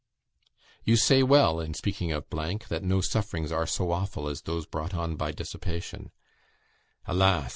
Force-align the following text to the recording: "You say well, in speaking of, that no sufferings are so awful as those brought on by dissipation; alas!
"You 0.83 0.95
say 0.95 1.21
well, 1.21 1.59
in 1.59 1.75
speaking 1.75 2.11
of, 2.11 2.27
that 2.31 2.79
no 2.81 3.01
sufferings 3.01 3.51
are 3.51 3.67
so 3.67 3.91
awful 3.91 4.27
as 4.29 4.41
those 4.41 4.65
brought 4.65 4.95
on 4.95 5.15
by 5.15 5.31
dissipation; 5.31 6.09
alas! 7.05 7.49